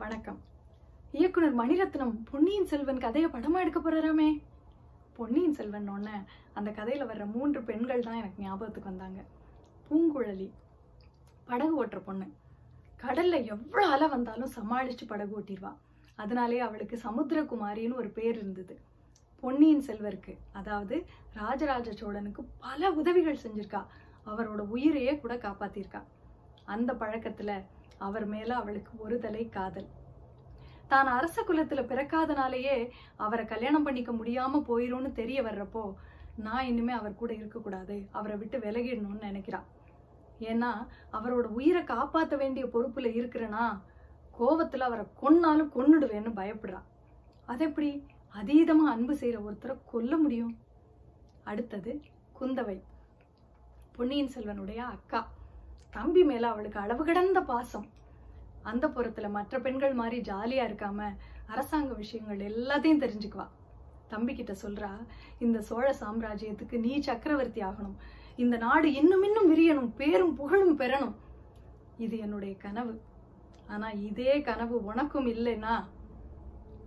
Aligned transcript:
வணக்கம். 0.00 0.40
இயக்குனர் 1.12 1.56
மணிரத்னம் 1.56 2.12
பொன்னியின் 2.30 2.66
செல்வன் 2.66 2.98
கதையை 2.98 3.30
படமா 3.30 3.58
எடுக்க 3.60 3.80
போறாராமே? 3.80 4.42
பொன்னியின் 5.12 5.52
செல்வன் 5.52 5.88
ஒன்று 5.88 6.10
அந்த 6.52 6.70
கதையில் 6.70 7.06
வர்ற 7.06 7.32
மூன்று 7.32 7.62
பெண்கள் 7.62 8.00
தான் 8.00 8.14
எனக்கு 8.14 8.42
ஞாபகத்துக்கு 8.42 8.88
வந்தாங்க. 8.88 9.24
பூங்குழலி 9.88 10.52
படகு 11.44 11.84
ஓட்டுற 11.84 12.00
பொண்ணு. 12.04 12.24
கடல்ல 13.02 13.44
எவ்வளோ 13.44 13.86
அலை 13.86 14.08
வந்தாலும் 14.08 14.50
சமாளிச்சு 14.56 15.06
படகு 15.06 15.40
ஓட்டிடுவா. 15.40 15.76
அதனாலே 16.16 16.58
அவளுக்கு 16.58 17.00
சமுத்திரகுமாரின்னு 17.02 17.94
ஒரு 17.94 18.10
பேர் 18.10 18.36
இருந்தது. 18.36 18.80
பொன்னியின் 19.40 19.84
செல்வருக்கு 19.86 20.36
அதாவது 20.52 21.06
ராஜராஜ 21.34 21.92
சோழனுக்கு 21.92 22.44
பல 22.58 22.90
உதவிகள் 22.90 23.42
செஞ்சிருக்கா. 23.42 23.86
அவரோட 24.26 24.58
உயிரையே 24.76 25.18
கூட 25.18 25.36
காப்பாத்திருக்கா. 25.36 26.02
அந்த 26.64 26.94
பழக்கத்துல 26.94 27.64
அவர் 28.06 28.26
மேல 28.26 28.50
அவளுக்கு 28.54 28.92
ஒரு 28.98 29.18
தலை 29.18 29.48
காதல். 29.48 29.88
தான் 30.88 31.06
அரச 31.06 31.42
குலத்துல 31.42 31.82
பிறக்காதனாலேயே 31.90 32.76
அவரை 33.16 33.44
கல்யாணம் 33.44 33.82
பண்ணிக்க 33.82 34.12
முடியாம 34.12 34.60
போயிரும்னு 34.68 35.10
தெரிய 35.12 35.42
வர்றப்போ 35.42 35.82
நான் 36.36 36.66
இனிமே 36.66 36.92
அவர் 36.92 37.20
கூட 37.22 37.32
இருக்கக்கூடாது. 37.34 37.96
அவரை 38.10 38.36
விட்டு 38.36 38.58
விலகிடணும்னு 38.58 39.28
நினைக்கிறான் 39.28 39.66
ஏன்னா 40.40 40.70
அவரோட 41.12 41.46
உயிரை 41.58 41.82
காப்பாற்ற 41.84 42.36
வேண்டிய 42.36 42.66
பொறுப்புல 42.66 43.08
இருக்கிறேன்னா 43.20 43.64
கோவத்துல 44.38 44.86
அவரை 44.88 45.04
கொன்னாலும் 45.22 45.72
கொன்னுடுவேன்னு 45.74 46.32
பயப்படுறான் 46.40 46.86
அது 47.46 47.64
எப்படி 47.64 47.90
அதீதமா 48.40 48.86
அன்பு 48.94 49.14
செய்யற 49.14 49.38
ஒருத்தரை 49.48 49.74
கொல்ல 49.92 50.16
முடியும். 50.16 50.52
அடுத்தது 51.44 51.92
குந்தவை. 52.40 52.76
பொன்னியின் 53.96 54.32
செல்வனுடைய 54.34 54.76
அக்கா. 54.76 55.20
தம்பி 55.90 56.22
மேல 56.24 56.44
அவளுக்கு 56.48 56.78
அளவு 56.80 57.04
கடந்த 57.04 57.40
பாசம். 57.40 57.86
அந்த 58.62 58.88
புறத்துல 58.88 59.30
மற்ற 59.30 59.60
பெண்கள் 59.60 59.94
மாதிரி 59.94 60.20
ஜாலியா 60.20 60.64
இருக்காம 60.68 61.16
அரசாங்க 61.46 61.92
விஷயங்கள் 61.92 62.40
எல்லாத்தையும் 62.48 63.02
தெரிஞ்சுக்குவா. 63.04 63.46
தம்பி 64.08 64.34
கிட்ட 64.34 64.52
சொல்றா 64.52 64.90
இந்த 65.38 65.62
சோழ 65.62 65.96
சாம்ராஜ்யத்துக்கு 66.00 66.78
நீ 66.78 67.00
சக்கரவர்த்தி 67.00 67.60
ஆகணும். 67.60 67.96
இந்த 68.36 68.56
நாடு 68.56 68.92
இன்னும் 68.92 69.22
இன்னும் 69.22 69.50
விரியணும் 69.52 69.94
பேரும் 69.96 70.34
புகழும் 70.34 70.78
பெறணும். 70.78 71.14
இது 71.98 72.18
என்னுடைய 72.18 72.56
கனவு. 72.56 73.00
ஆனா 73.68 73.90
இதே 73.90 74.40
கனவு 74.40 74.84
உனக்கும் 74.84 75.26
இல்லைன்னா 75.26 75.84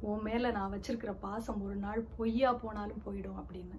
உன் 0.00 0.22
மேல 0.22 0.50
நான் 0.50 0.72
வச்சிருக்கிற 0.72 1.12
பாசம் 1.20 1.64
ஒரு 1.64 1.74
நாள் 1.74 2.06
பொய்யா 2.16 2.52
போனாலும் 2.52 3.02
போயிடும் 3.06 3.40
அப்படின்னு. 3.40 3.78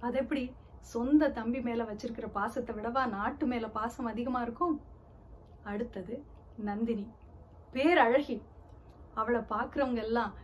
அது 0.00 0.18
எப்படி? 0.18 0.52
சொந்த 0.80 1.30
தம்பி 1.30 1.60
மேல 1.60 1.84
வச்சிருக்கிற 1.84 2.26
பாசத்தை 2.32 2.76
விடவா 2.76 3.08
நாட்டு 3.08 3.46
மேல 3.46 3.68
பாசம் 3.68 4.06
அதிகமா 4.06 4.42
இருக்கும்? 4.42 4.80
அடுத்தது 5.62 6.24
நந்தினி. 6.62 7.12
பேரழகி. 7.72 8.42
அவளை 9.14 9.40
பாக்குறவங்க 9.40 9.96
எல்லாம் 9.96 10.34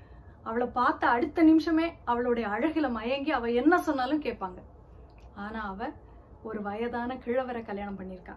அவளை 0.42 0.66
பார்த்த 0.66 1.08
அடுத்த 1.08 1.42
நிமிஷமே 1.42 1.92
அவளுடைய 2.04 2.48
அழகில் 2.48 2.88
மயங்கி 2.88 3.32
அவ 3.32 3.50
என்ன 3.50 3.78
சொன்னாலும் 3.78 4.22
கேட்பாங்க. 4.22 4.58
ஆனா 5.34 5.68
அவ 5.68 5.90
ஒரு 6.42 6.62
வயதான 6.62 7.14
கிழவரை 7.14 7.64
கல்யாணம் 7.64 7.98
பண்ணியிருக்கா. 7.98 8.36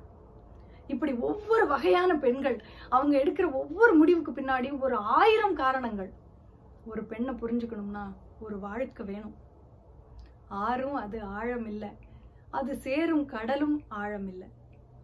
இப்படி 0.87 1.13
ஒவ்வொரு 1.13 1.67
வகையான 1.67 2.15
பெண்கள் 2.15 2.63
அவங்க 2.89 3.17
எடுக்கிற 3.17 3.51
ஒவ்வொரு 3.51 3.93
முடிவுக்கு 3.93 4.31
பின்னாடி 4.31 4.79
ஒரு 4.79 4.95
ஆயிரம் 4.95 5.55
காரணங்கள். 5.55 6.11
ஒரு 6.85 7.03
பெண்ணை 7.03 7.33
புரிஞ்சுக்கணும்னா 7.33 8.13
ஒரு 8.39 8.59
வாழ்க்கை 8.59 9.05
வேணும். 9.05 9.35
ஆறும் 10.47 10.93
அது 10.93 11.23
ஆழம் 11.23 11.65
இல்லை. 11.65 11.89
அது 12.49 12.75
சேரும் 12.75 13.25
கடலும் 13.25 13.83
ஆழம் 13.87 14.27
இல்லை. 14.27 14.47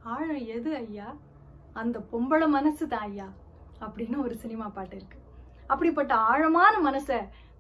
ஆழம் 0.04 0.46
எது 0.46 0.76
ஐயா? 0.76 1.16
அந்த 1.82 2.00
பொம்பளை 2.12 2.48
மனசு 2.48 2.84
தான் 2.88 3.06
ஐயா 3.10 3.28
அப்படின்னு 3.80 4.18
ஒரு 4.26 4.36
சினிமா 4.44 4.66
பாட்டு 4.68 4.96
இருக்கு. 4.96 5.18
அப்படிப்பட்ட 5.68 6.14
ஆழமான 6.16 6.74
மனசை 6.90 7.18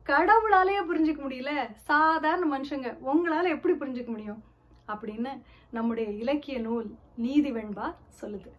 கடவுளாலேயே 0.09 0.81
புரிஞ்சுக்க 0.89 1.22
முடியல. 1.25 1.52
சாதாரண 1.89 2.44
மனுஷங்க 2.53 2.89
உங்களால 3.11 3.52
எப்படி 3.55 3.73
புரிஞ்சுக்க 3.73 4.07
முடியும்? 4.07 4.41
அப்படின்னு 4.88 5.31
நம்முடைய 5.72 6.09
இலக்கிய 6.12 6.57
நூல் 6.59 6.88
நீதி 7.16 7.51
வெண்பா 7.51 7.88
சொல்லுது. 8.22 8.51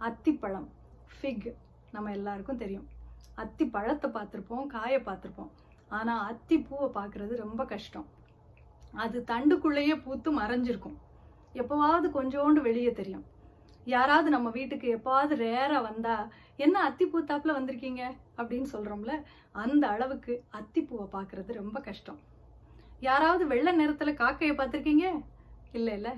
அத்திப்பழம் 0.00 0.68
ஃபிக் 1.14 1.48
நம்ம 1.92 2.10
எல்லாருக்கும் 2.10 2.62
தெரியும். 2.62 2.86
அத்தி 3.34 3.64
பழத்தை 3.66 4.10
பார்த்துருப்போம் 4.10 4.66
காயை 4.66 5.00
பார்த்துருப்போம். 5.00 5.50
ஆனால் 5.88 6.26
அத்தி 6.30 6.58
பூவை 6.58 6.88
பார்க்குறது 6.94 7.34
ரொம்ப 7.44 7.64
கஷ்டம். 7.64 8.06
அது 9.04 9.24
தண்டுக்குள்ளேயே 9.26 9.96
பூத்து 10.04 10.30
மறைஞ்சிருக்கும். 10.38 10.96
எப்போவாவது 11.54 12.08
கொஞ்சோண்டு 12.18 12.60
வெளியே 12.68 12.92
தெரியும். 12.92 13.26
யாராவது 13.88 14.30
நம்ம 14.30 14.48
வீட்டுக்கு 14.50 14.88
எப்பாவது 14.96 15.34
ரேராக 15.42 15.82
வந்தா 15.82 16.14
என்ன 16.56 16.80
அத்தி 16.80 17.04
பூத்தாப்புல 17.04 17.52
வந்திருக்கீங்க? 17.58 18.02
அப்படின்னு 18.36 18.66
சொல்கிறோம்ல 18.72 19.12
அந்த 19.52 19.88
அளவுக்கு 19.88 20.44
அத்திப்பூவை 20.52 21.06
பார்க்குறது 21.12 21.52
ரொம்ப 21.52 21.80
கஷ்டம். 21.80 22.18
யாராவது 23.00 23.46
வெள்ளை 23.46 23.72
நிறத்தில் 23.72 24.14
காக்கையை 24.14 24.56
பார்த்துருக்கீங்க? 24.56 25.06
இல்லை 25.72 25.94
இல்லை. 25.94 26.12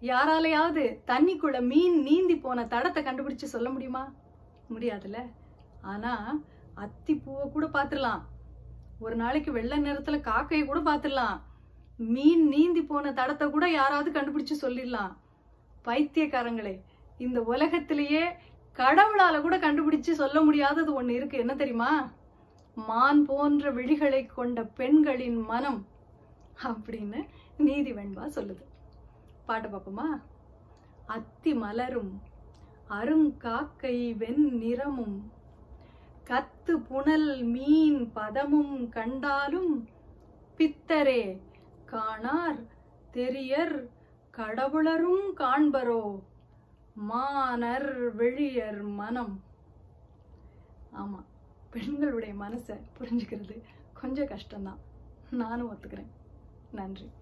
யாராலையாவது 0.00 0.82
தண்ணிக்குள்ள 1.06 1.60
மீன் 1.66 2.02
நீந்தி 2.02 2.36
போன 2.36 2.64
தடத்தை 2.64 3.02
கண்டுபிடிச்சு 3.04 3.52
சொல்ல 3.54 3.70
முடியுமா? 3.70 4.12
முடியாதுல்ல. 4.74 5.20
ஆனால் 5.82 6.42
அத்திப்பூவை 6.76 7.46
கூட 7.52 7.66
பார்த்துடலாம். 7.66 8.22
ஒரு 8.98 9.16
நாளைக்கு 9.16 9.52
வெள்ளை 9.52 9.78
நிறத்தில் 9.78 10.26
காக்கையை 10.30 10.66
கூட 10.66 10.80
பார்த்துடலாம். 10.80 11.38
மீன் 11.96 12.48
நீந்தி 12.48 12.82
போன 12.82 13.12
தடத்தை 13.12 13.50
கூட 13.50 13.68
யாராவது 13.70 14.10
கண்டுபிடிச்சு 14.10 14.54
சொல்லிடலாம். 14.62 15.14
பைத்தியக்காரங்களே 15.84 16.74
இந்த 17.18 17.42
உலகத்திலேயே 17.42 18.24
கடவுளால 18.76 19.40
கூட 19.40 19.56
கண்டுபிடிச்சு 19.58 20.12
சொல்ல 20.12 20.40
முடியாதது 20.40 21.02
ஒண்ணு 21.02 21.08
இருக்கு. 21.08 21.38
என்ன 21.38 21.54
தெரியுமா? 21.54 21.92
மான் 22.76 23.24
போன்ற 23.24 23.72
விழிகளை 23.72 24.26
கொண்ட 24.26 24.62
பெண்களின் 24.64 25.40
மனம் 25.44 25.86
அப்படின்னு 26.64 27.20
நீதி 27.56 27.92
வெண்பா 27.92 28.24
சொல்லுது. 28.34 28.64
பாட்டு 29.46 29.68
பார்ப்போமா 29.68 30.08
அத்தி 31.06 31.54
மலரும் 31.54 32.12
அருங்காக்கை 32.90 34.16
வெண் 34.16 34.46
நிறமும் 34.58 35.30
கத்து 36.28 36.74
புனல் 36.88 37.42
மீன் 37.44 38.12
பதமும் 38.12 38.88
கண்டாலும் 38.88 39.88
பித்தரே 40.58 41.22
காணார் 41.92 42.60
தெரியர் 43.14 43.76
கடவுளரும் 44.36 45.26
காண்பரோ 45.34 46.02
மானர் 46.96 48.14
வெளியர் 48.14 48.82
மனம். 48.82 49.34
ஆமா 50.92 51.20
பெண்களுடைய 51.70 52.34
மனசை 52.34 52.76
புரிஞ்சுக்கிறது 52.98 53.62
கொஞ்சம் 53.92 54.26
கஷ்டம்தான். 54.26 54.78
நானும் 55.30 55.72
ஒத்துக்கிறேன். 55.72 56.10
நன்றி. 56.70 57.12